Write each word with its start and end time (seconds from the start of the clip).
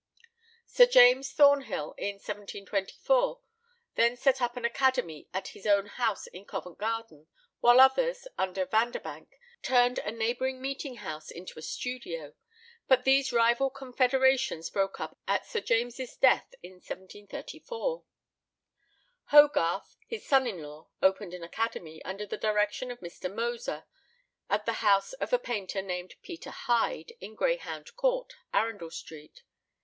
Sir 0.65 0.87
James 0.87 1.31
Thornhill, 1.31 1.93
in 1.95 2.15
1724, 2.15 3.39
then 3.93 4.17
set 4.17 4.41
up 4.41 4.57
an 4.57 4.65
academy 4.65 5.29
at 5.31 5.49
his 5.49 5.67
own 5.67 5.85
house 5.85 6.25
in 6.25 6.43
Covent 6.43 6.79
Garden, 6.79 7.27
while 7.59 7.79
others, 7.79 8.27
under 8.35 8.65
Vanderbank, 8.65 9.37
turned 9.61 9.99
a 9.99 10.09
neighbouring 10.09 10.59
meeting 10.59 10.95
house 10.95 11.29
into 11.29 11.59
a 11.59 11.61
studio; 11.61 12.33
but 12.87 13.03
these 13.03 13.31
rival 13.31 13.69
confederations 13.69 14.71
broke 14.71 14.99
up 14.99 15.19
at 15.27 15.45
Sir 15.45 15.61
James's 15.61 16.15
death 16.17 16.55
in 16.63 16.71
1734. 16.81 18.03
Hogarth, 19.25 19.97
his 20.07 20.25
son 20.25 20.47
in 20.47 20.63
law, 20.63 20.87
opened 21.03 21.35
an 21.35 21.43
academy, 21.43 22.03
under 22.03 22.25
the 22.25 22.37
direction 22.37 22.89
of 22.89 23.01
Mr. 23.01 23.31
Moser, 23.31 23.85
at 24.49 24.65
the 24.65 24.73
house 24.81 25.13
of 25.13 25.31
a 25.31 25.37
painter 25.37 25.83
named 25.83 26.15
Peter 26.23 26.49
Hyde, 26.49 27.13
in 27.21 27.35
Greyhound 27.35 27.95
Court, 27.95 28.33
Arundel 28.51 28.89
Street. 28.89 29.43